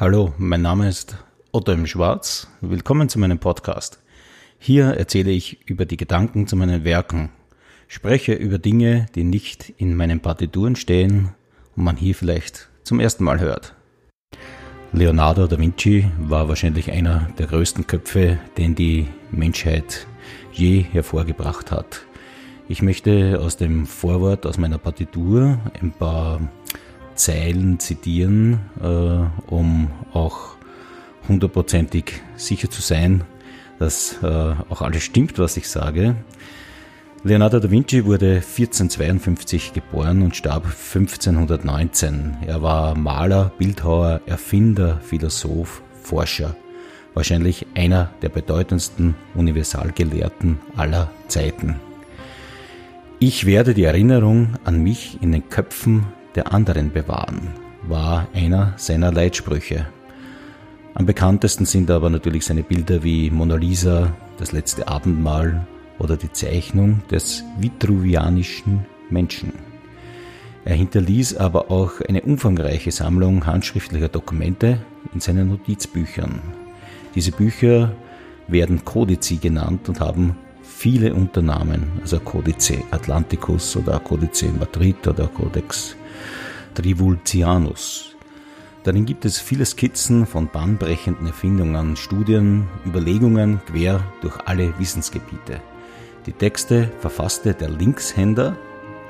Hallo, 0.00 0.32
mein 0.38 0.62
Name 0.62 0.88
ist 0.88 1.16
Otto 1.50 1.72
im 1.72 1.84
Schwarz. 1.88 2.46
Willkommen 2.60 3.08
zu 3.08 3.18
meinem 3.18 3.40
Podcast. 3.40 3.98
Hier 4.60 4.90
erzähle 4.90 5.32
ich 5.32 5.68
über 5.68 5.86
die 5.86 5.96
Gedanken 5.96 6.46
zu 6.46 6.54
meinen 6.54 6.84
Werken, 6.84 7.30
spreche 7.88 8.32
über 8.34 8.58
Dinge, 8.58 9.06
die 9.16 9.24
nicht 9.24 9.70
in 9.76 9.96
meinen 9.96 10.20
Partituren 10.20 10.76
stehen 10.76 11.34
und 11.74 11.82
man 11.82 11.96
hier 11.96 12.14
vielleicht 12.14 12.68
zum 12.84 13.00
ersten 13.00 13.24
Mal 13.24 13.40
hört. 13.40 13.74
Leonardo 14.92 15.48
da 15.48 15.58
Vinci 15.58 16.08
war 16.16 16.48
wahrscheinlich 16.48 16.92
einer 16.92 17.32
der 17.36 17.48
größten 17.48 17.88
Köpfe, 17.88 18.38
den 18.56 18.76
die 18.76 19.08
Menschheit 19.32 20.06
je 20.52 20.80
hervorgebracht 20.80 21.72
hat. 21.72 22.06
Ich 22.68 22.82
möchte 22.82 23.40
aus 23.42 23.56
dem 23.56 23.84
Vorwort 23.84 24.46
aus 24.46 24.58
meiner 24.58 24.78
Partitur 24.78 25.58
ein 25.82 25.90
paar 25.90 26.40
Zeilen 27.18 27.78
zitieren, 27.78 28.60
äh, 28.80 29.52
um 29.52 29.90
auch 30.12 30.56
hundertprozentig 31.28 32.22
sicher 32.36 32.70
zu 32.70 32.80
sein, 32.80 33.24
dass 33.78 34.22
äh, 34.22 34.54
auch 34.70 34.82
alles 34.82 35.02
stimmt, 35.02 35.38
was 35.38 35.56
ich 35.56 35.68
sage. 35.68 36.16
Leonardo 37.24 37.58
da 37.58 37.70
Vinci 37.70 38.04
wurde 38.04 38.36
1452 38.36 39.72
geboren 39.72 40.22
und 40.22 40.36
starb 40.36 40.66
1519. 40.66 42.38
Er 42.46 42.62
war 42.62 42.96
Maler, 42.96 43.52
Bildhauer, 43.58 44.20
Erfinder, 44.26 45.00
Philosoph, 45.02 45.82
Forscher. 46.00 46.56
Wahrscheinlich 47.14 47.66
einer 47.74 48.10
der 48.22 48.28
bedeutendsten 48.28 49.16
Universalgelehrten 49.34 50.60
aller 50.76 51.10
Zeiten. 51.26 51.80
Ich 53.18 53.46
werde 53.46 53.74
die 53.74 53.82
Erinnerung 53.82 54.54
an 54.62 54.80
mich 54.80 55.18
in 55.20 55.32
den 55.32 55.48
Köpfen 55.48 56.06
der 56.38 56.54
anderen 56.54 56.92
bewahren, 56.92 57.48
war 57.88 58.28
einer 58.32 58.72
seiner 58.76 59.10
Leitsprüche. 59.10 59.88
Am 60.94 61.04
bekanntesten 61.04 61.64
sind 61.64 61.90
aber 61.90 62.10
natürlich 62.10 62.44
seine 62.44 62.62
Bilder 62.62 63.02
wie 63.02 63.28
Mona 63.28 63.56
Lisa, 63.56 64.14
das 64.36 64.52
letzte 64.52 64.86
Abendmahl 64.86 65.66
oder 65.98 66.16
die 66.16 66.30
Zeichnung 66.32 67.02
des 67.10 67.42
vitruvianischen 67.58 68.86
Menschen. 69.10 69.52
Er 70.64 70.76
hinterließ 70.76 71.38
aber 71.38 71.72
auch 71.72 72.00
eine 72.08 72.22
umfangreiche 72.22 72.92
Sammlung 72.92 73.44
handschriftlicher 73.44 74.08
Dokumente 74.08 74.78
in 75.12 75.18
seinen 75.18 75.48
Notizbüchern. 75.48 76.40
Diese 77.16 77.32
Bücher 77.32 77.96
werden 78.46 78.84
Codici 78.84 79.38
genannt 79.38 79.88
und 79.88 79.98
haben 79.98 80.36
viele 80.62 81.12
Unternamen, 81.14 81.82
also 82.00 82.20
Codice 82.20 82.84
Atlanticus 82.92 83.76
oder 83.76 83.98
Codice 83.98 84.52
Madrid 84.56 85.04
oder 85.08 85.26
Codex 85.26 85.96
Trivulcianus. 86.78 88.14
Darin 88.84 89.04
gibt 89.04 89.24
es 89.24 89.40
viele 89.40 89.66
Skizzen 89.66 90.26
von 90.26 90.48
bahnbrechenden 90.48 91.26
Erfindungen, 91.26 91.96
Studien, 91.96 92.68
Überlegungen 92.86 93.60
quer 93.66 94.00
durch 94.20 94.38
alle 94.46 94.78
Wissensgebiete. 94.78 95.60
Die 96.26 96.32
Texte 96.32 96.88
verfasste 97.00 97.52
der 97.52 97.68
Linkshänder 97.68 98.56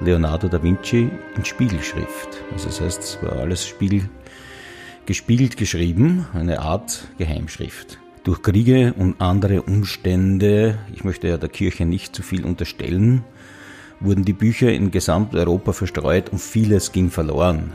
Leonardo 0.00 0.48
da 0.48 0.62
Vinci 0.62 1.10
in 1.36 1.44
Spiegelschrift. 1.44 2.42
Also 2.55 2.69
das 2.69 2.80
heißt, 2.80 3.02
es 3.02 3.22
war 3.22 3.33
alles 3.33 3.66
Spiegel, 3.66 4.08
gespiegelt 5.05 5.58
geschrieben, 5.58 6.27
eine 6.32 6.60
Art 6.60 7.06
Geheimschrift. 7.19 7.98
Durch 8.25 8.41
Kriege 8.41 8.94
und 8.97 9.20
andere 9.20 9.60
Umstände, 9.60 10.78
ich 10.94 11.05
möchte 11.05 11.28
ja 11.28 11.36
der 11.36 11.50
Kirche 11.50 11.84
nicht 11.84 12.16
zu 12.16 12.22
viel 12.22 12.47
unterstellen, 12.47 13.25
wurden 14.00 14.24
die 14.24 14.32
Bücher 14.32 14.72
in 14.72 14.91
Gesamteuropa 14.91 15.72
verstreut 15.72 16.30
und 16.30 16.38
vieles 16.38 16.92
ging 16.92 17.10
verloren. 17.10 17.72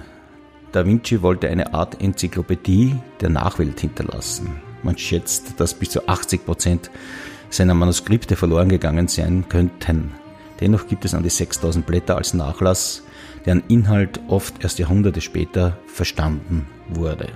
Da 0.72 0.86
Vinci 0.86 1.22
wollte 1.22 1.50
eine 1.50 1.74
Art 1.74 2.02
Enzyklopädie 2.02 2.96
der 3.22 3.30
Nachwelt 3.30 3.80
hinterlassen. 3.80 4.62
Man 4.82 4.98
schätzt, 4.98 5.60
dass 5.60 5.74
bis 5.74 5.92
zu 5.92 6.08
80 6.08 6.46
Prozent 6.46 6.92
seiner 7.50 7.74
Manuskripte 7.74 8.36
verloren 8.36 8.70
gegangen 8.70 9.08
sein 9.08 9.46
könnten. 9.48 10.12
Dennoch 10.60 10.88
gibt 10.88 11.06
es 11.06 11.14
an 11.14 11.24
die 11.24 11.30
6000 11.30 11.86
Blätter 11.86 12.18
als 12.18 12.34
Nachlass, 12.34 13.04
deren 13.46 13.64
Inhalt 13.68 14.20
oft 14.28 14.64
erst 14.64 14.80
Jahrhunderte 14.80 15.22
später 15.22 15.78
verstanden 15.86 16.66
wurde. 16.90 17.28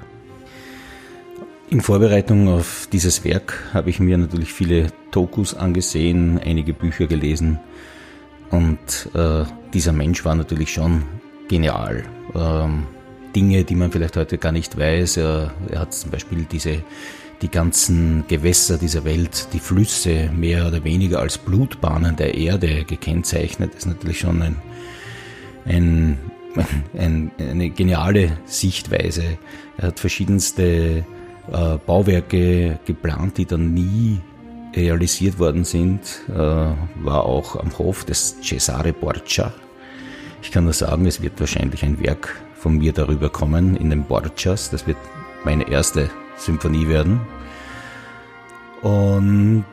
In 1.70 1.82
Vorbereitung 1.82 2.48
auf 2.48 2.88
dieses 2.92 3.26
Werk 3.26 3.66
habe 3.74 3.90
ich 3.90 4.00
mir 4.00 4.18
natürlich 4.18 4.54
viele 4.54 4.88
Tokus 5.12 5.54
angesehen, 5.54 6.40
einige 6.40 6.74
Bücher 6.74 7.08
gelesen 7.08 7.60
und 8.52 9.10
äh, 9.14 9.44
dieser 9.74 9.92
Mensch 9.92 10.24
war 10.26 10.36
natürlich 10.36 10.72
schon 10.72 11.04
genial. 11.48 12.04
Ähm, 12.36 12.84
Dinge, 13.36 13.64
die 13.64 13.76
man 13.76 13.92
vielleicht 13.92 14.18
heute 14.18 14.38
gar 14.38 14.52
nicht 14.52 14.78
weiß. 14.78 15.18
Er, 15.18 15.54
er 15.70 15.82
hat 15.82 15.94
zum 15.94 16.12
Beispiel 16.12 16.48
diese, 16.50 16.82
die 17.42 17.50
ganzen 17.50 18.24
Gewässer 18.28 18.78
dieser 18.78 19.06
Welt, 19.06 19.50
die 19.54 19.60
Flüsse 19.60 20.30
mehr 20.36 20.68
oder 20.68 20.84
weniger 20.84 21.20
als 21.20 21.38
Blutbahnen 21.38 22.16
der 22.16 22.36
Erde 22.36 22.84
gekennzeichnet. 22.84 23.74
Das 23.74 23.80
ist 23.80 23.86
natürlich 23.86 24.20
schon 24.20 24.42
ein, 24.42 24.56
ein, 25.66 26.18
ein, 26.98 27.32
eine 27.38 27.70
geniale 27.70 28.38
Sichtweise. 28.46 29.38
Er 29.78 29.90
hat 29.90 30.00
verschiedenste 30.00 31.06
äh, 31.52 31.78
Bauwerke 31.86 32.80
geplant, 32.86 33.38
die 33.38 33.46
dann 33.46 33.74
nie 33.74 34.20
realisiert 34.78 35.40
worden 35.40 35.64
sind, 35.64 36.02
äh, 36.30 36.36
war 36.36 37.26
auch 37.26 37.56
am 37.58 37.78
Hof 37.78 38.06
des 38.06 38.38
Cesare 38.42 38.94
Borgia. 38.94 39.52
Ich 40.42 40.52
kann 40.52 40.66
nur 40.66 40.74
sagen, 40.74 41.06
es 41.06 41.22
wird 41.22 41.40
wahrscheinlich 41.40 41.84
ein 41.84 42.00
Werk 42.00 42.36
von 42.56 42.78
mir 42.78 42.94
darüber 42.94 43.30
kommen 43.30 43.76
in 43.76 43.90
den 43.90 44.04
Borgias. 44.04 44.70
Das 44.70 44.88
wird 44.88 44.98
meine 45.44 45.70
erste 45.70 46.10
Symphonie 46.38 46.88
werden. 46.88 47.22
Und 48.82 49.66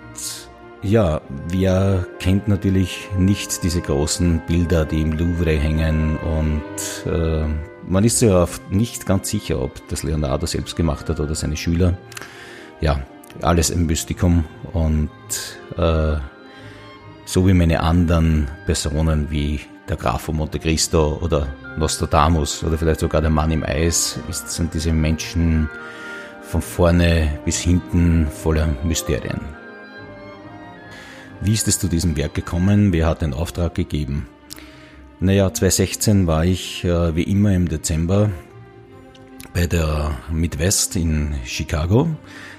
ja, 0.82 1.20
wer 1.48 2.06
kennt 2.19 2.48
natürlich 2.48 3.09
nicht 3.19 3.62
diese 3.62 3.81
großen 3.81 4.43
Bilder, 4.47 4.84
die 4.84 5.03
im 5.03 5.12
Louvre 5.12 5.56
hängen 5.56 6.19
und 6.19 7.10
äh, 7.10 7.47
man 7.87 8.04
ist 8.04 8.19
sich 8.19 8.31
oft 8.31 8.70
nicht 8.70 9.06
ganz 9.06 9.28
sicher, 9.28 9.60
ob 9.60 9.87
das 9.88 10.03
Leonardo 10.03 10.47
selbst 10.47 10.76
gemacht 10.76 11.09
hat 11.09 11.20
oder 11.20 11.34
seine 11.34 11.56
Schüler. 11.56 11.97
Ja, 12.81 13.03
alles 13.42 13.70
ein 13.70 13.86
Mystikum 13.86 14.44
und 14.72 15.10
äh, 15.76 16.16
so 17.24 17.46
wie 17.46 17.54
meine 17.54 17.80
anderen 17.80 18.48
Personen 18.66 19.30
wie 19.30 19.60
der 19.88 19.96
Graf 19.96 20.22
von 20.22 20.36
Monte 20.36 20.58
Cristo 20.58 21.18
oder 21.20 21.48
Nostradamus 21.76 22.62
oder 22.64 22.78
vielleicht 22.78 23.00
sogar 23.00 23.20
der 23.20 23.30
Mann 23.30 23.50
im 23.50 23.64
Eis 23.64 24.18
ist, 24.28 24.50
sind 24.50 24.74
diese 24.74 24.92
Menschen 24.92 25.68
von 26.42 26.62
vorne 26.62 27.38
bis 27.44 27.58
hinten 27.58 28.28
voller 28.28 28.68
Mysterien. 28.84 29.40
Wie 31.40 31.52
ist 31.52 31.68
es 31.68 31.78
zu 31.78 31.88
diesem 31.88 32.16
Werk 32.16 32.34
gekommen? 32.34 32.92
Wer 32.92 33.06
hat 33.06 33.22
den 33.22 33.34
Auftrag 33.34 33.74
gegeben? 33.74 34.28
Naja, 35.20 35.52
2016 35.52 36.26
war 36.26 36.44
ich 36.44 36.84
äh, 36.84 37.14
wie 37.16 37.22
immer 37.22 37.54
im 37.54 37.68
Dezember 37.68 38.30
bei 39.52 39.66
der 39.66 40.12
Midwest 40.30 40.96
in 40.96 41.34
Chicago. 41.44 42.08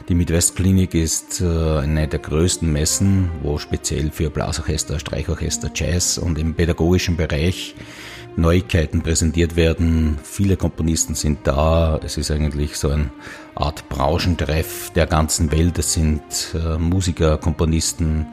Die 0.07 0.13
Midwest 0.13 0.55
Klinik 0.55 0.93
ist 0.93 1.41
äh, 1.41 1.79
eine 1.79 2.07
der 2.07 2.19
größten 2.19 2.71
Messen, 2.71 3.31
wo 3.41 3.57
speziell 3.57 4.11
für 4.11 4.29
Blasorchester, 4.29 4.99
Streichorchester, 4.99 5.71
Jazz 5.73 6.19
und 6.19 6.37
im 6.37 6.53
pädagogischen 6.53 7.17
Bereich 7.17 7.73
Neuigkeiten 8.35 9.01
präsentiert 9.01 9.55
werden. 9.55 10.19
Viele 10.21 10.57
Komponisten 10.57 11.15
sind 11.15 11.39
da. 11.47 11.99
Es 12.03 12.17
ist 12.17 12.29
eigentlich 12.29 12.77
so 12.77 12.89
eine 12.89 13.09
Art 13.55 13.89
Branchentreff 13.89 14.91
der 14.91 15.07
ganzen 15.07 15.51
Welt. 15.51 15.79
Es 15.79 15.93
sind 15.93 16.21
äh, 16.53 16.77
Musiker, 16.77 17.39
Komponisten 17.39 18.27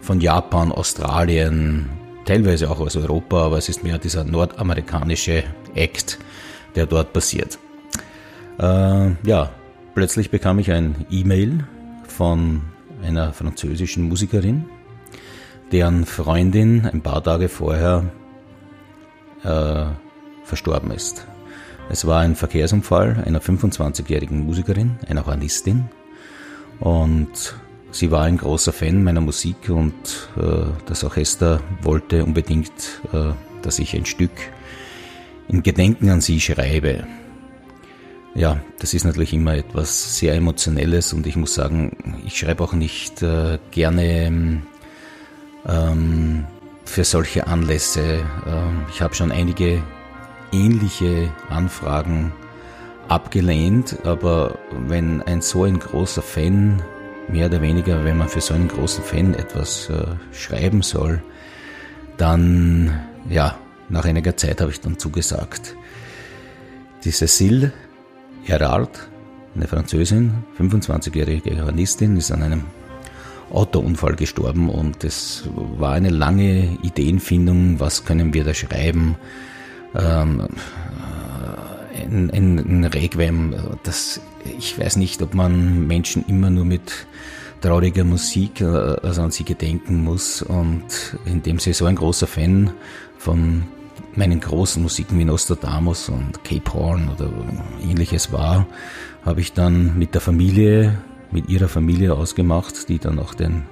von 0.00 0.20
Japan, 0.20 0.72
Australien, 0.72 1.88
teilweise 2.24 2.68
auch 2.68 2.80
aus 2.80 2.96
Europa, 2.96 3.46
aber 3.46 3.58
es 3.58 3.68
ist 3.68 3.84
mehr 3.84 3.98
dieser 3.98 4.24
nordamerikanische 4.24 5.44
Act, 5.76 6.18
der 6.74 6.86
dort 6.86 7.12
passiert. 7.12 7.60
Äh, 8.58 9.10
ja, 9.24 9.52
plötzlich 9.94 10.30
bekam 10.30 10.58
ich 10.58 10.70
ein 10.70 11.06
E-Mail 11.10 11.64
von 12.06 12.62
einer 13.02 13.32
französischen 13.32 14.08
Musikerin, 14.08 14.64
deren 15.72 16.06
Freundin 16.06 16.86
ein 16.86 17.02
paar 17.02 17.22
Tage 17.22 17.48
vorher 17.48 18.10
äh, 19.42 19.86
verstorben 20.44 20.90
ist. 20.90 21.26
Es 21.88 22.06
war 22.06 22.20
ein 22.20 22.36
Verkehrsunfall 22.36 23.22
einer 23.26 23.40
25-jährigen 23.40 24.44
Musikerin, 24.46 24.96
einer 25.08 25.26
Hornistin. 25.26 25.88
Und 26.80 27.54
sie 27.90 28.10
war 28.10 28.22
ein 28.22 28.38
großer 28.38 28.72
Fan 28.72 29.02
meiner 29.04 29.20
Musik 29.20 29.68
und 29.68 29.92
äh, 30.36 30.64
das 30.86 31.04
Orchester 31.04 31.60
wollte 31.82 32.24
unbedingt, 32.24 32.72
äh, 33.12 33.32
dass 33.62 33.78
ich 33.78 33.94
ein 33.94 34.06
Stück 34.06 34.32
in 35.48 35.62
Gedenken 35.62 36.08
an 36.08 36.20
sie 36.20 36.40
schreibe. 36.40 37.04
Ja, 38.34 38.60
das 38.78 38.94
ist 38.94 39.04
natürlich 39.04 39.34
immer 39.34 39.56
etwas 39.56 40.16
sehr 40.16 40.34
Emotionelles 40.34 41.12
und 41.12 41.26
ich 41.26 41.36
muss 41.36 41.54
sagen, 41.54 42.18
ich 42.24 42.38
schreibe 42.38 42.64
auch 42.64 42.72
nicht 42.72 43.22
äh, 43.22 43.58
gerne 43.70 44.62
ähm, 45.68 46.46
für 46.86 47.04
solche 47.04 47.46
Anlässe. 47.46 48.24
Ähm, 48.46 48.86
ich 48.90 49.02
habe 49.02 49.14
schon 49.14 49.32
einige 49.32 49.82
ähnliche 50.50 51.30
Anfragen 51.50 52.32
abgelehnt, 53.08 53.98
aber 54.04 54.58
wenn 54.88 55.20
ein 55.22 55.42
so 55.42 55.64
ein 55.64 55.78
großer 55.78 56.22
Fan, 56.22 56.82
mehr 57.28 57.46
oder 57.46 57.60
weniger, 57.60 58.02
wenn 58.02 58.16
man 58.16 58.28
für 58.28 58.40
so 58.40 58.54
einen 58.54 58.68
großen 58.68 59.04
Fan 59.04 59.34
etwas 59.34 59.90
äh, 59.90 60.06
schreiben 60.34 60.80
soll, 60.80 61.22
dann, 62.16 62.98
ja, 63.28 63.58
nach 63.90 64.06
einiger 64.06 64.38
Zeit 64.38 64.62
habe 64.62 64.70
ich 64.70 64.80
dann 64.80 64.98
zugesagt. 64.98 65.76
Die 67.04 67.12
Cécile 67.12 67.72
Erard, 68.46 69.08
eine 69.54 69.68
Französin, 69.68 70.44
25-jährige 70.58 71.50
Germanistin, 71.50 72.16
ist 72.16 72.32
an 72.32 72.42
einem 72.42 72.64
Autounfall 73.50 74.16
gestorben 74.16 74.70
und 74.70 75.04
es 75.04 75.48
war 75.54 75.92
eine 75.92 76.10
lange 76.10 76.78
Ideenfindung, 76.82 77.80
was 77.80 78.04
können 78.04 78.32
wir 78.32 78.44
da 78.44 78.54
schreiben. 78.54 79.16
Ähm, 79.94 80.48
ein, 81.94 82.30
ein, 82.30 82.58
ein 82.58 82.84
Requiem, 82.84 83.54
das, 83.82 84.20
ich 84.58 84.78
weiß 84.78 84.96
nicht, 84.96 85.20
ob 85.22 85.34
man 85.34 85.86
Menschen 85.86 86.24
immer 86.26 86.50
nur 86.50 86.64
mit 86.64 87.06
trauriger 87.60 88.04
Musik 88.04 88.60
äh, 88.60 88.64
also 88.64 89.22
an 89.22 89.30
sie 89.30 89.44
gedenken 89.44 90.02
muss 90.02 90.42
und 90.42 90.84
indem 91.26 91.58
sie 91.58 91.72
so 91.72 91.86
ein 91.86 91.96
großer 91.96 92.26
Fan 92.26 92.72
von 93.18 93.64
meinen 94.14 94.40
großen 94.40 94.82
Musiken 94.82 95.18
wie 95.18 95.24
Nostradamus 95.24 96.08
und 96.08 96.44
Cape 96.44 96.72
Horn 96.74 97.08
oder 97.08 97.30
ähnliches 97.82 98.32
war, 98.32 98.66
habe 99.24 99.40
ich 99.40 99.52
dann 99.52 99.98
mit 99.98 100.14
der 100.14 100.20
Familie, 100.20 100.98
mit 101.30 101.48
ihrer 101.48 101.68
Familie 101.68 102.14
ausgemacht, 102.14 102.88
die 102.88 102.98
dann 102.98 103.18
auch 103.18 103.34
den, 103.34 103.62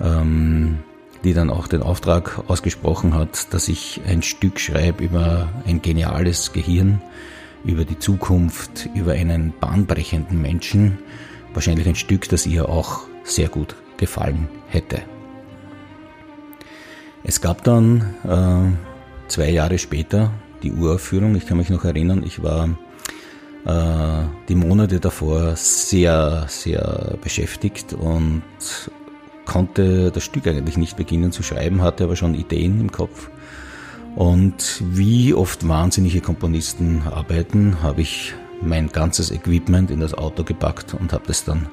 ähm, 0.00 0.78
die 1.24 1.32
dann 1.32 1.50
auch 1.50 1.68
den 1.68 1.82
Auftrag 1.82 2.42
ausgesprochen 2.48 3.14
hat, 3.14 3.52
dass 3.54 3.68
ich 3.68 4.02
ein 4.06 4.22
Stück 4.22 4.60
schreibe 4.60 5.02
über 5.02 5.48
ein 5.66 5.80
geniales 5.80 6.52
Gehirn, 6.52 7.00
über 7.64 7.84
die 7.84 7.98
Zukunft, 7.98 8.88
über 8.94 9.12
einen 9.12 9.52
bahnbrechenden 9.58 10.40
Menschen. 10.40 10.98
Wahrscheinlich 11.54 11.88
ein 11.88 11.94
Stück, 11.94 12.28
das 12.28 12.46
ihr 12.46 12.68
auch 12.68 13.02
sehr 13.24 13.48
gut 13.48 13.74
gefallen 13.96 14.48
hätte. 14.68 15.00
Es 17.24 17.40
gab 17.40 17.64
dann 17.64 18.14
äh, 18.24 18.95
zwei 19.28 19.50
Jahre 19.50 19.78
später 19.78 20.32
die 20.62 20.72
Uraufführung. 20.72 21.34
Ich 21.36 21.46
kann 21.46 21.58
mich 21.58 21.70
noch 21.70 21.84
erinnern, 21.84 22.22
ich 22.24 22.42
war 22.42 22.68
äh, 23.64 24.26
die 24.48 24.54
Monate 24.54 25.00
davor 25.00 25.56
sehr, 25.56 26.46
sehr 26.48 27.18
beschäftigt 27.22 27.92
und 27.92 28.42
konnte 29.44 30.10
das 30.10 30.24
Stück 30.24 30.46
eigentlich 30.46 30.76
nicht 30.76 30.96
beginnen 30.96 31.32
zu 31.32 31.42
schreiben, 31.42 31.82
hatte 31.82 32.04
aber 32.04 32.16
schon 32.16 32.34
Ideen 32.34 32.80
im 32.80 32.92
Kopf. 32.92 33.30
Und 34.14 34.82
wie 34.82 35.34
oft 35.34 35.68
wahnsinnige 35.68 36.20
Komponisten 36.20 37.02
arbeiten, 37.02 37.82
habe 37.82 38.00
ich 38.00 38.34
mein 38.62 38.88
ganzes 38.88 39.30
Equipment 39.30 39.90
in 39.90 40.00
das 40.00 40.14
Auto 40.14 40.42
gepackt 40.42 40.94
und 40.94 41.12
habe 41.12 41.24
das 41.26 41.44
dann 41.44 41.68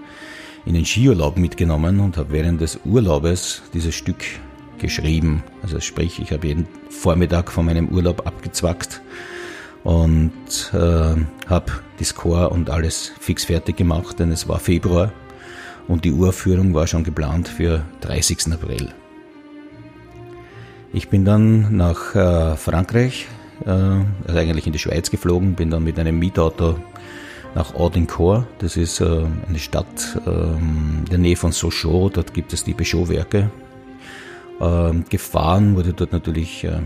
in 0.66 0.74
den 0.74 0.86
Skiurlaub 0.86 1.38
mitgenommen 1.38 2.00
und 2.00 2.18
habe 2.18 2.34
während 2.34 2.62
des 2.62 2.80
Urlaubes 2.86 3.64
dieses 3.74 3.96
Stück 3.96 4.24
geschrieben. 4.84 5.42
Also 5.64 5.80
sprich, 5.80 6.20
ich 6.20 6.32
habe 6.32 6.46
jeden 6.46 6.68
Vormittag 6.90 7.52
von 7.52 7.66
meinem 7.66 7.88
Urlaub 7.88 8.28
abgezwackt 8.28 9.02
und 9.84 10.32
äh, 10.74 10.78
habe 10.78 11.72
die 12.00 12.04
Score 12.04 12.50
und 12.50 12.70
alles 12.70 13.14
fix 13.20 13.46
fertig 13.46 13.78
gemacht, 13.78 14.20
denn 14.20 14.32
es 14.32 14.48
war 14.48 14.60
Februar 14.60 15.12
und 15.88 16.06
die 16.06 16.12
Uraufführung 16.12 16.74
war 16.76 16.86
schon 16.86 17.04
geplant 17.04 17.48
für 17.48 17.84
30. 18.02 18.54
April. 18.54 18.94
Ich 20.94 21.10
bin 21.10 21.26
dann 21.26 21.76
nach 21.76 22.14
äh, 22.14 22.56
Frankreich, 22.56 23.28
äh, 23.66 23.70
also 23.70 24.06
eigentlich 24.28 24.68
in 24.68 24.74
die 24.74 24.80
Schweiz 24.80 25.10
geflogen, 25.10 25.56
bin 25.56 25.72
dann 25.72 25.84
mit 25.84 25.98
einem 25.98 26.20
Mietauto 26.20 26.78
nach 27.56 27.74
Audincourt. 27.74 28.46
Das 28.60 28.78
ist 28.78 29.00
äh, 29.00 29.24
eine 29.48 29.60
Stadt 29.60 30.20
ähm, 30.28 31.00
in 31.00 31.10
der 31.10 31.20
Nähe 31.20 31.36
von 31.36 31.52
Sochaux. 31.52 32.12
Dort 32.14 32.34
gibt 32.34 32.54
es 32.54 32.64
die 32.64 32.74
Peugeot-Werke. 32.74 33.50
Ähm, 34.62 35.06
gefahren 35.10 35.76
wurde 35.76 35.94
dort 35.94 36.12
natürlich 36.12 36.64
äh, 36.64 36.82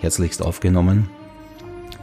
herzlichst 0.00 0.42
aufgenommen. 0.42 1.08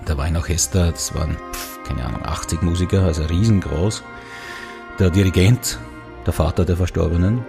Da 0.05 0.17
war 0.17 0.25
ein 0.25 0.35
Orchester, 0.35 0.91
das 0.91 1.13
waren, 1.13 1.37
pf, 1.53 1.79
keine 1.83 2.05
Ahnung, 2.05 2.21
80 2.23 2.61
Musiker, 2.61 3.03
also 3.03 3.23
riesengroß. 3.23 4.03
Der 4.99 5.09
Dirigent, 5.09 5.79
der 6.25 6.33
Vater 6.33 6.65
der 6.65 6.77
Verstorbenen, 6.77 7.45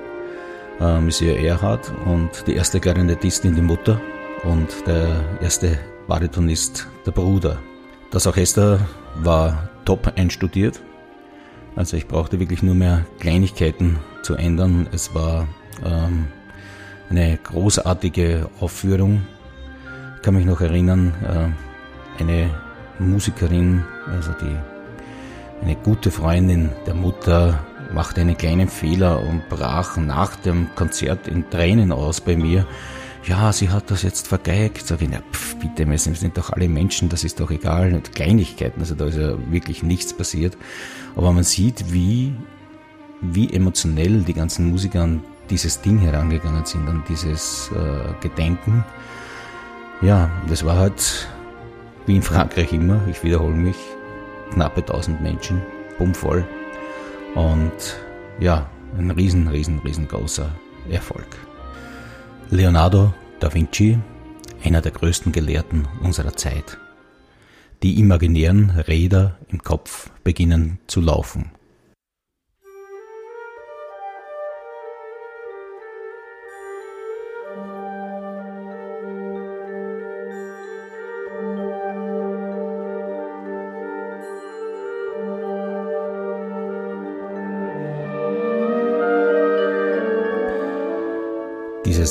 äh, 0.80 1.00
Monsieur 1.00 1.36
Erhard 1.38 1.92
und 2.06 2.46
die 2.46 2.54
erste 2.54 2.80
Klarinettistin, 2.80 3.54
die 3.54 3.62
Mutter 3.62 4.00
und 4.44 4.68
der 4.86 5.08
erste 5.40 5.78
Baritonist, 6.08 6.88
der 7.06 7.12
Bruder. 7.12 7.58
Das 8.10 8.26
Orchester 8.26 8.80
war 9.16 9.70
top 9.84 10.12
einstudiert. 10.16 10.82
Also 11.76 11.96
ich 11.96 12.06
brauchte 12.06 12.38
wirklich 12.38 12.62
nur 12.62 12.74
mehr 12.74 13.06
Kleinigkeiten 13.18 13.98
zu 14.22 14.34
ändern. 14.34 14.88
Es 14.92 15.14
war 15.14 15.48
ähm, 15.84 16.26
eine 17.10 17.38
großartige 17.42 18.48
Aufführung. 18.60 19.22
Ich 20.16 20.22
kann 20.22 20.34
mich 20.34 20.46
noch 20.46 20.60
erinnern, 20.60 21.12
äh, 21.22 22.22
eine 22.22 22.50
Musikerin, 22.98 23.84
also 24.10 24.32
die 24.40 24.56
eine 25.62 25.76
gute 25.76 26.10
Freundin 26.10 26.70
der 26.86 26.94
Mutter 26.94 27.60
machte 27.92 28.20
einen 28.20 28.36
kleinen 28.36 28.68
Fehler 28.68 29.20
und 29.20 29.48
brach 29.48 29.96
nach 29.96 30.34
dem 30.36 30.74
Konzert 30.74 31.28
in 31.28 31.48
Tränen 31.50 31.92
aus 31.92 32.20
bei 32.20 32.36
mir 32.36 32.66
ja, 33.24 33.52
sie 33.52 33.70
hat 33.70 33.90
das 33.90 34.02
jetzt 34.02 34.28
vergeigt. 34.28 34.86
Sag 34.86 35.02
ich, 35.02 35.08
na, 35.08 35.22
pf, 35.32 35.56
bitte, 35.56 35.88
wir 35.88 35.98
sind 35.98 36.36
doch 36.36 36.50
alle 36.50 36.68
Menschen, 36.68 37.08
das 37.08 37.24
ist 37.24 37.40
doch 37.40 37.50
egal. 37.50 37.94
Und 37.94 38.14
Kleinigkeiten, 38.14 38.80
also 38.80 38.94
da 38.94 39.06
ist 39.06 39.16
ja 39.16 39.36
wirklich 39.50 39.82
nichts 39.82 40.12
passiert. 40.12 40.56
Aber 41.14 41.32
man 41.32 41.44
sieht, 41.44 41.92
wie, 41.92 42.34
wie 43.20 43.52
emotionell 43.52 44.22
die 44.22 44.34
ganzen 44.34 44.70
Musiker 44.70 45.02
an 45.02 45.24
dieses 45.52 45.82
Ding 45.82 45.98
herangegangen 45.98 46.64
sind, 46.64 46.88
an 46.88 47.04
dieses 47.06 47.70
äh, 47.72 48.14
Gedenken. 48.22 48.84
Ja, 50.00 50.30
das 50.48 50.64
war 50.64 50.76
halt 50.76 51.28
wie 52.06 52.16
in 52.16 52.22
Frankreich 52.22 52.72
immer, 52.72 53.06
ich 53.06 53.22
wiederhole 53.22 53.54
mich, 53.54 53.76
knappe 54.50 54.80
1000 54.80 55.20
Menschen, 55.20 55.60
bummvoll. 55.98 56.46
Und 57.34 57.96
ja, 58.40 58.66
ein 58.96 59.10
riesen, 59.10 59.46
riesen, 59.48 59.78
riesengroßer 59.80 60.48
Erfolg. 60.90 61.28
Leonardo 62.50 63.12
da 63.38 63.52
Vinci, 63.52 63.98
einer 64.64 64.80
der 64.80 64.92
größten 64.92 65.32
Gelehrten 65.32 65.86
unserer 66.02 66.34
Zeit. 66.34 66.78
Die 67.82 68.00
imaginären 68.00 68.70
Räder 68.70 69.36
im 69.48 69.62
Kopf 69.62 70.10
beginnen 70.24 70.78
zu 70.86 71.00
laufen. 71.02 71.50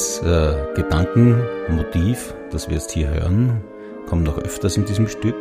Dieses 0.02 0.24
äh, 0.24 0.56
Gedankenmotiv, 0.74 2.34
das 2.50 2.68
wir 2.68 2.78
jetzt 2.78 2.90
hier 2.90 3.10
hören, 3.10 3.64
kommt 4.10 4.24
noch 4.24 4.40
öfters 4.40 4.76
in 4.76 4.86
diesem 4.86 5.08
Stück. 5.08 5.36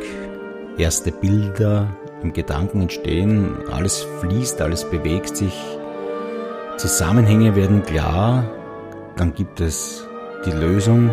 Erste 0.77 1.11
Bilder 1.11 1.87
im 2.21 2.31
Gedanken 2.31 2.81
entstehen, 2.81 3.57
alles 3.71 4.05
fließt, 4.19 4.61
alles 4.61 4.87
bewegt 4.87 5.35
sich, 5.35 5.59
Zusammenhänge 6.77 7.55
werden 7.55 7.81
klar, 7.81 8.43
dann 9.15 9.33
gibt 9.33 9.61
es 9.61 10.07
die 10.45 10.51
Lösung, 10.51 11.09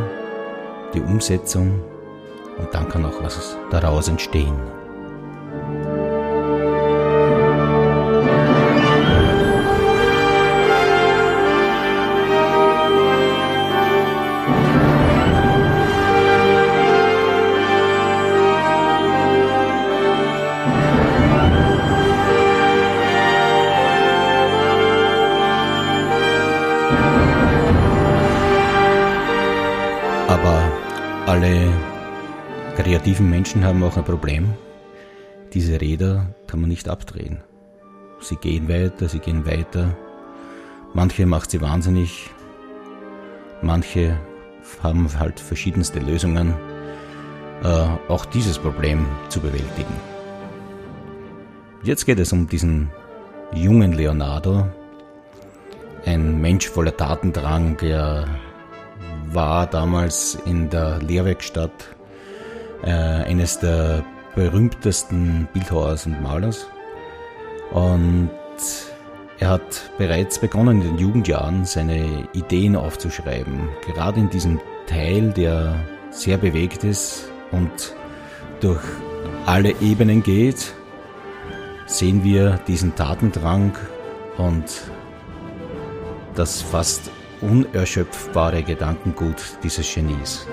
die 0.92 1.00
Umsetzung 1.00 1.80
und 2.58 2.68
dann 2.74 2.86
kann 2.90 3.06
auch 3.06 3.22
was 3.22 3.56
daraus 3.70 4.08
entstehen. 4.08 4.58
Alle 31.28 31.72
kreativen 32.76 33.30
Menschen 33.30 33.64
haben 33.64 33.82
auch 33.82 33.96
ein 33.96 34.04
Problem. 34.04 34.54
Diese 35.52 35.80
Räder 35.80 36.26
kann 36.46 36.60
man 36.60 36.68
nicht 36.68 36.88
abdrehen. 36.88 37.38
Sie 38.20 38.36
gehen 38.36 38.68
weiter, 38.68 39.08
sie 39.08 39.20
gehen 39.20 39.46
weiter. 39.46 39.96
Manche 40.94 41.26
macht 41.26 41.50
sie 41.50 41.60
wahnsinnig. 41.60 42.30
Manche 43.62 44.18
haben 44.82 45.08
halt 45.18 45.40
verschiedenste 45.40 45.98
Lösungen, 45.98 46.54
äh, 47.62 47.86
auch 48.08 48.24
dieses 48.26 48.58
Problem 48.58 49.06
zu 49.28 49.40
bewältigen. 49.40 49.94
jetzt 51.82 52.04
geht 52.04 52.18
es 52.18 52.32
um 52.32 52.48
diesen 52.48 52.90
jungen 53.52 53.92
Leonardo, 53.92 54.68
ein 56.04 56.40
Mensch 56.40 56.68
voller 56.68 56.96
Tatendrang, 56.96 57.76
der 57.78 58.26
war 59.32 59.66
damals 59.66 60.38
in 60.46 60.70
der 60.70 60.98
Lehrwerkstatt 61.00 61.72
äh, 62.82 62.90
eines 62.90 63.58
der 63.58 64.04
berühmtesten 64.34 65.48
Bildhauers 65.52 66.06
und 66.06 66.22
Malers. 66.22 66.66
Und 67.72 68.30
er 69.38 69.50
hat 69.50 69.90
bereits 69.98 70.38
begonnen 70.38 70.80
in 70.80 70.88
den 70.88 70.98
Jugendjahren 70.98 71.64
seine 71.64 72.28
Ideen 72.32 72.76
aufzuschreiben, 72.76 73.68
gerade 73.86 74.20
in 74.20 74.30
diesem 74.30 74.60
Teil, 74.86 75.32
der 75.32 75.76
sehr 76.10 76.38
bewegt 76.38 76.82
ist 76.84 77.30
und 77.52 77.94
durch 78.60 78.82
alle 79.46 79.74
Ebenen 79.80 80.22
geht, 80.22 80.72
sehen 81.86 82.24
wir 82.24 82.58
diesen 82.66 82.94
Tatendrang 82.96 83.76
und 84.38 84.64
das 86.34 86.62
fast 86.62 87.10
unerschöpfbare 87.40 88.62
Gedankengut 88.62 89.58
dieses 89.62 89.92
Genies. 89.92 90.46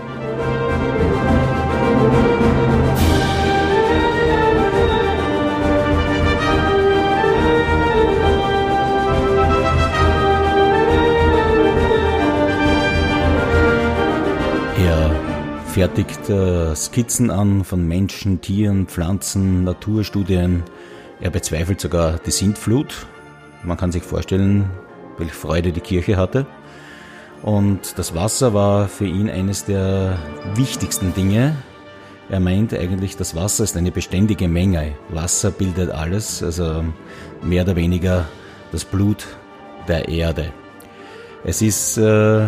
fertigt 15.76 16.30
äh, 16.30 16.74
Skizzen 16.74 17.30
an 17.30 17.66
von 17.66 17.86
Menschen, 17.86 18.40
Tieren, 18.40 18.88
Pflanzen, 18.88 19.66
Naturstudien. 19.66 20.64
Er 21.20 21.32
bezweifelt 21.32 21.82
sogar 21.82 22.18
die 22.26 22.32
Sintflut. 22.32 23.06
Man 23.62 23.76
kann 23.76 23.92
sich 23.92 24.04
vorstellen, 24.04 24.70
welche 25.18 25.34
Freude 25.34 25.74
die 25.74 25.82
Kirche 25.82 26.16
hatte. 26.16 26.48
Und 27.44 27.98
das 27.98 28.16
Wasser 28.16 28.54
war 28.54 28.88
für 28.88 29.06
ihn 29.06 29.30
eines 29.30 29.66
der 29.66 30.18
wichtigsten 30.56 31.14
Dinge. 31.14 31.56
Er 32.30 32.40
meint 32.40 32.74
eigentlich, 32.74 33.18
das 33.18 33.36
Wasser 33.36 33.64
ist 33.64 33.78
eine 33.78 33.92
beständige 33.92 34.48
Menge. 34.48 34.96
Wasser 35.10 35.52
bildet 35.52 35.92
alles, 35.92 36.42
also 36.42 36.84
mehr 37.44 37.64
oder 37.64 37.76
weniger 37.76 38.26
das 38.72 38.84
Blut 38.84 39.28
der 39.88 40.08
Erde. 40.10 40.52
Es 41.44 41.62
ist 41.62 41.98
äh, 41.98 42.48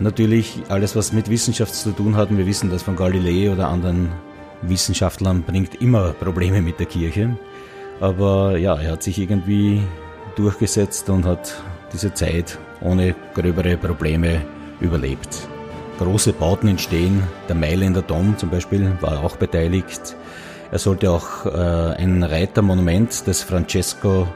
Natürlich 0.00 0.62
alles, 0.70 0.96
was 0.96 1.12
mit 1.12 1.28
Wissenschaft 1.28 1.74
zu 1.74 1.92
tun 1.92 2.16
hat, 2.16 2.34
wir 2.34 2.46
wissen 2.46 2.70
das 2.70 2.82
von 2.82 2.96
Galilei 2.96 3.52
oder 3.52 3.68
anderen 3.68 4.08
Wissenschaftlern, 4.62 5.42
bringt 5.42 5.74
immer 5.82 6.14
Probleme 6.14 6.62
mit 6.62 6.80
der 6.80 6.86
Kirche. 6.86 7.36
Aber 8.00 8.56
ja, 8.56 8.80
er 8.80 8.92
hat 8.92 9.02
sich 9.02 9.18
irgendwie 9.18 9.82
durchgesetzt 10.36 11.10
und 11.10 11.26
hat 11.26 11.62
diese 11.92 12.14
Zeit 12.14 12.58
ohne 12.80 13.14
gröbere 13.34 13.76
Probleme 13.76 14.42
überlebt. 14.80 15.48
Große 15.98 16.32
Bauten 16.32 16.68
entstehen, 16.68 17.22
der 17.48 17.54
Mailänder 17.54 18.02
Dom 18.02 18.36
zum 18.38 18.50
Beispiel 18.50 18.90
war 19.00 19.22
auch 19.22 19.36
beteiligt. 19.36 20.16
Er 20.72 20.78
sollte 20.78 21.10
auch 21.10 21.44
äh, 21.46 21.94
ein 21.98 22.22
Reitermonument 22.22 23.26
des 23.26 23.42
Francesco 23.42 24.26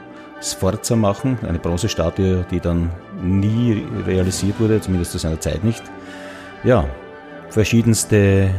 Sforza 0.41 0.95
machen, 0.95 1.39
eine 1.47 1.59
Bronzestatue, 1.59 2.45
die 2.51 2.59
dann 2.59 2.91
nie 3.21 3.83
realisiert 4.05 4.59
wurde, 4.59 4.79
zumindest 4.79 5.13
zu 5.13 5.17
seiner 5.17 5.39
Zeit 5.39 5.63
nicht. 5.63 5.81
Ja, 6.63 6.85
verschiedenste 7.49 8.49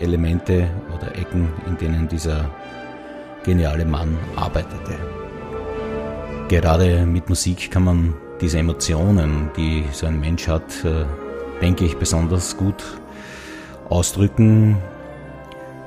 Elemente 0.00 0.68
oder 0.94 1.16
Ecken, 1.16 1.48
in 1.66 1.76
denen 1.76 2.08
dieser 2.08 2.48
geniale 3.42 3.84
Mann 3.84 4.16
arbeitete. 4.36 4.94
Gerade 6.48 7.04
mit 7.04 7.28
Musik 7.28 7.70
kann 7.70 7.84
man 7.84 8.14
diese 8.40 8.58
Emotionen, 8.58 9.50
die 9.56 9.84
so 9.92 10.06
ein 10.06 10.20
Mensch 10.20 10.48
hat, 10.48 10.84
äh, 10.84 11.04
denke 11.60 11.84
ich, 11.84 11.96
besonders 11.96 12.56
gut 12.56 12.84
ausdrücken. 13.88 14.76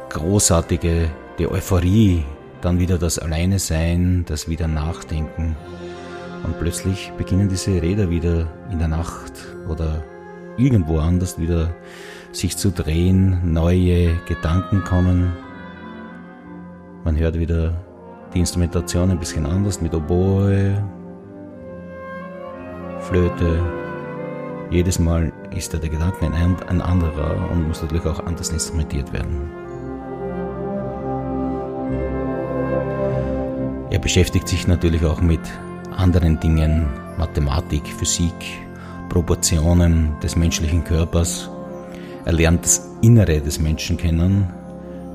Großartige, 0.09 1.09
die 1.39 1.49
Euphorie, 1.49 2.25
dann 2.61 2.79
wieder 2.79 2.97
das 2.97 3.19
Alleine 3.19 3.59
sein, 3.59 4.25
das 4.27 4.49
wieder 4.49 4.67
Nachdenken. 4.67 5.55
Und 6.43 6.59
plötzlich 6.59 7.11
beginnen 7.17 7.49
diese 7.49 7.81
Räder 7.81 8.09
wieder 8.09 8.47
in 8.71 8.79
der 8.79 8.87
Nacht 8.87 9.33
oder 9.69 10.03
irgendwo 10.57 10.99
anders 10.99 11.39
wieder 11.39 11.73
sich 12.31 12.57
zu 12.57 12.71
drehen, 12.71 13.53
neue 13.53 14.15
Gedanken 14.27 14.83
kommen. 14.83 15.33
Man 17.03 17.17
hört 17.17 17.37
wieder 17.37 17.73
die 18.33 18.39
Instrumentation 18.39 19.11
ein 19.11 19.19
bisschen 19.19 19.45
anders 19.45 19.81
mit 19.81 19.93
Oboe, 19.93 20.83
Flöte. 23.11 23.59
Jedes 24.69 24.97
Mal 24.97 25.33
ist 25.53 25.73
da 25.73 25.77
der 25.77 25.89
Gedanke 25.89 26.25
ein, 26.25 26.55
ein 26.69 26.81
anderer 26.81 27.51
und 27.51 27.67
muss 27.67 27.81
natürlich 27.81 28.05
auch 28.05 28.25
anders 28.25 28.51
instrumentiert 28.51 29.11
werden. 29.11 29.51
Er 33.89 33.99
beschäftigt 33.99 34.47
sich 34.47 34.65
natürlich 34.65 35.03
auch 35.03 35.19
mit 35.19 35.41
anderen 35.93 36.39
Dingen, 36.39 36.87
Mathematik, 37.17 37.85
Physik, 37.85 38.31
Proportionen 39.09 40.15
des 40.23 40.37
menschlichen 40.37 40.85
Körpers. 40.85 41.49
Er 42.23 42.31
lernt 42.31 42.63
das 42.63 42.89
Innere 43.01 43.41
des 43.41 43.59
Menschen 43.59 43.97
kennen. 43.97 44.47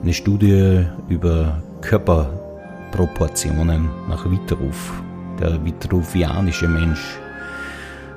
Eine 0.02 0.12
Studie 0.12 0.84
über 1.08 1.62
Körperproportionen 1.80 3.88
nach 4.06 4.30
Vitruv, 4.30 5.02
der 5.40 5.64
vitruvianische 5.64 6.68
Mensch. 6.68 7.20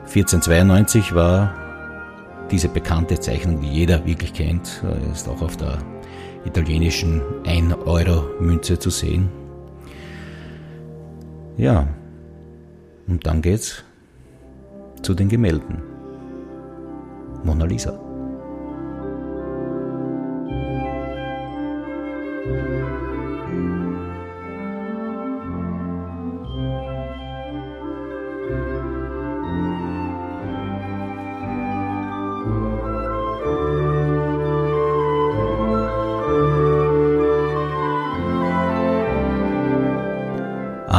1492 0.10 1.13
war 1.13 1.54
diese 2.50 2.68
bekannte 2.68 3.20
Zeichnung, 3.20 3.62
die 3.62 3.70
jeder 3.70 4.06
wirklich 4.08 4.34
kennt, 4.34 4.84
ist 5.13 5.30
auch 5.30 5.44
auf 5.44 5.56
der 5.56 5.78
italienischen 6.46 7.22
1-Euro-Münze 7.44 8.80
zu 8.80 8.89
sehen. 8.89 9.30
Ja, 11.58 11.88
und 13.08 13.28
dann 13.28 13.44
geht's 13.44 13.84
zu 15.04 15.13
den 15.13 15.30
Gemälden. 15.30 15.84
Mona 17.44 17.66
Lisa. 17.66 18.09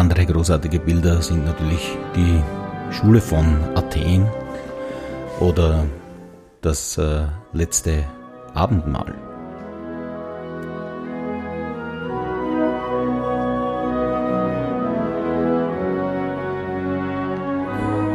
Andere 0.00 0.24
großartige 0.24 0.80
Bilder 0.80 1.20
sind 1.20 1.44
natürlich 1.44 1.98
die 2.16 2.42
Schule 2.90 3.20
von 3.20 3.44
Athen 3.74 4.26
oder 5.40 5.84
das 6.62 6.96
äh, 6.96 7.26
letzte 7.52 8.04
Abendmahl. 8.54 9.14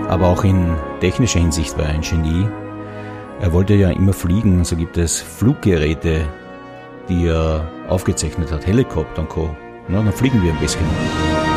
Aber 0.09 0.29
auch 0.29 0.43
in 0.43 0.73
technischer 1.01 1.39
Hinsicht 1.39 1.77
war 1.77 1.85
er 1.85 1.91
ein 1.91 2.01
Genie. 2.01 2.47
Er 3.41 3.53
wollte 3.53 3.75
ja 3.75 3.91
immer 3.91 4.13
fliegen, 4.13 4.65
so 4.65 4.75
gibt 4.75 4.97
es 4.97 5.21
Fluggeräte, 5.21 6.25
die 7.09 7.27
er 7.27 7.69
aufgezeichnet 7.87 8.51
hat, 8.51 8.65
Helikopter 8.65 9.21
und 9.21 9.29
Co. 9.29 9.55
Na, 9.87 10.01
dann 10.01 10.11
fliegen 10.11 10.41
wir 10.41 10.51
ein 10.51 10.59
bisschen. 10.59 11.54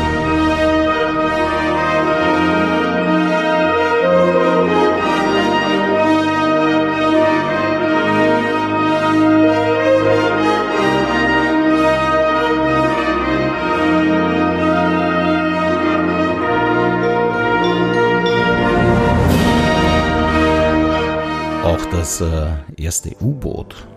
Das 21.87 22.21
äh, 22.21 22.51
erste 22.77 23.11
U-Boot 23.21 23.87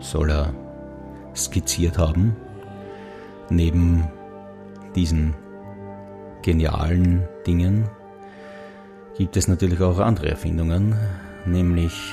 soll 0.00 0.30
er 0.30 0.54
skizziert 1.34 1.98
haben. 1.98 2.36
Neben 3.48 4.08
diesen 4.94 5.34
genialen 6.42 7.28
Dingen 7.46 7.88
gibt 9.16 9.36
es 9.36 9.48
natürlich 9.48 9.80
auch 9.80 9.98
andere 9.98 10.30
Erfindungen, 10.30 10.94
nämlich 11.44 12.12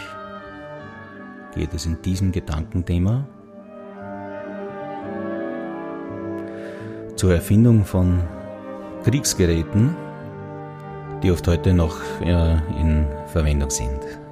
geht 1.56 1.74
es 1.74 1.86
in 1.86 2.02
diesem 2.02 2.32
Gedankenthema 2.32 3.26
zur 7.16 7.34
Erfindung 7.34 7.84
von 7.84 8.22
Kriegsgeräten, 9.04 9.96
die 11.24 11.32
oft 11.32 11.48
heute 11.48 11.74
noch 11.74 11.98
äh, 12.22 12.58
in 12.80 13.08
Verwendung 13.28 13.70
sind. 13.70 14.27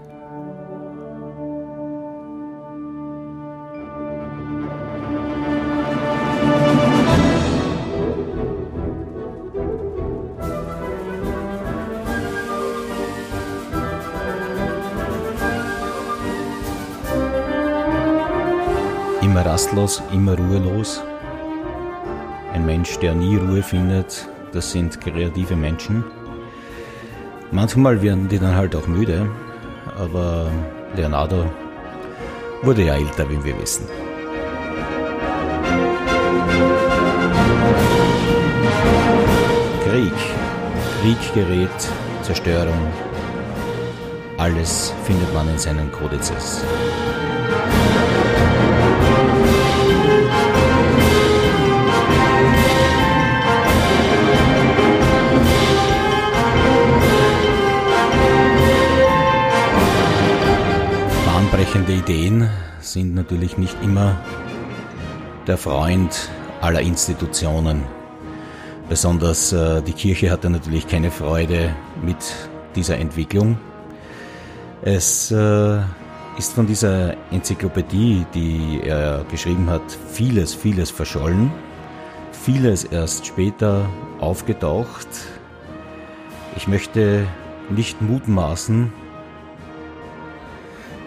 Immer 19.21 19.45
rastlos, 19.45 20.01
immer 20.11 20.37
ruhelos. 20.37 21.01
Ein 22.53 22.65
Mensch, 22.65 22.97
der 22.99 23.15
nie 23.15 23.37
Ruhe 23.37 23.63
findet, 23.63 24.27
das 24.51 24.71
sind 24.71 25.01
kreative 25.01 25.55
Menschen. 25.55 26.03
Manchmal 27.51 28.01
werden 28.01 28.27
die 28.27 28.39
dann 28.39 28.55
halt 28.55 28.75
auch 28.75 28.87
müde, 28.87 29.27
aber 29.97 30.49
Leonardo 30.95 31.45
wurde 32.61 32.83
ja 32.83 32.95
älter, 32.95 33.29
wie 33.29 33.43
wir 33.43 33.59
wissen. 33.61 33.85
Krieg, 39.85 40.13
Krieggerät, 41.01 41.89
Zerstörung, 42.23 42.87
alles 44.37 44.93
findet 45.05 45.33
man 45.33 45.47
in 45.49 45.57
seinen 45.57 45.91
Kodizes. 45.91 46.63
Ideen 62.05 62.47
sind 62.81 63.15
natürlich 63.15 63.57
nicht 63.57 63.75
immer 63.81 64.15
der 65.47 65.57
Freund 65.57 66.29
aller 66.61 66.81
Institutionen. 66.81 67.81
Besonders 68.87 69.51
äh, 69.51 69.81
die 69.81 69.93
Kirche 69.93 70.29
hatte 70.29 70.51
natürlich 70.51 70.87
keine 70.87 71.09
Freude 71.09 71.75
mit 72.03 72.17
dieser 72.75 72.99
Entwicklung. 72.99 73.57
Es 74.83 75.31
äh, 75.31 75.79
ist 76.37 76.53
von 76.53 76.67
dieser 76.67 77.15
Enzyklopädie, 77.31 78.27
die 78.35 78.81
er 78.83 79.25
geschrieben 79.31 79.67
hat, 79.67 79.97
vieles, 80.11 80.53
vieles 80.53 80.91
verschollen, 80.91 81.51
vieles 82.31 82.83
erst 82.83 83.25
später 83.25 83.89
aufgetaucht. 84.19 85.07
Ich 86.55 86.67
möchte 86.67 87.25
nicht 87.71 87.99
mutmaßen, 87.99 88.93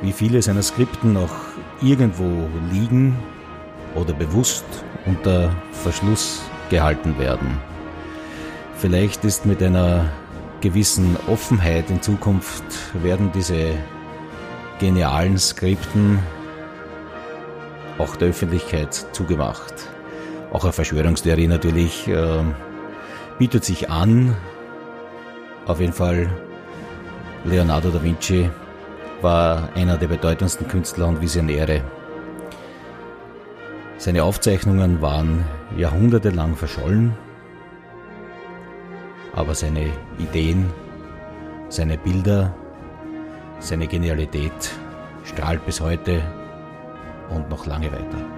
wie 0.03 0.13
viele 0.13 0.43
seiner 0.43 0.63
Skripten 0.63 1.13
noch 1.13 1.35
irgendwo 1.83 2.49
liegen 2.71 3.17
oder 3.95 4.13
bewusst 4.13 4.65
unter 5.07 5.51
Verschluss 5.73 6.43
gehalten 6.71 7.19
werden. 7.19 7.59
Vielleicht 8.77 9.25
ist 9.25 9.47
mit 9.47 9.63
einer 9.63 10.11
gewissen 10.61 11.17
Offenheit 11.29 11.91
in 11.91 12.03
Zukunft 12.03 12.65
werden 13.03 13.31
diese 13.33 13.75
genialen 14.79 15.39
Skripten 15.39 16.19
auch 17.99 18.15
der 18.17 18.29
Öffentlichkeit 18.29 18.95
zugemacht. 19.13 19.75
Auch 20.53 20.65
eine 20.65 20.73
Verschwörungstheorie 20.73 21.49
natürlich 21.49 22.07
äh, 22.09 22.43
bietet 23.39 23.65
sich 23.65 23.91
an. 23.91 24.37
Auf 25.67 25.81
jeden 25.81 25.93
Fall 25.93 26.31
Leonardo 27.45 27.91
da 27.91 28.03
Vinci 28.03 28.49
war 29.23 29.71
einer 29.75 29.97
der 29.97 30.09
bedeutendsten 30.09 30.69
Künstler 30.69 31.07
und 31.07 31.21
Visionäre. 31.21 31.83
Seine 33.97 34.23
Aufzeichnungen 34.23 35.03
waren 35.03 35.45
jahrhundertelang 35.77 36.55
verschollen, 36.55 37.17
aber 39.35 39.55
seine 39.55 39.91
Ideen, 40.19 40.71
seine 41.69 41.99
Bilder, 41.99 42.55
seine 43.59 43.89
Genialität 43.89 44.71
strahlt 45.25 45.65
bis 45.67 45.81
heute 45.81 46.23
und 47.31 47.51
noch 47.51 47.67
lange 47.67 47.91
weiter. 47.91 48.38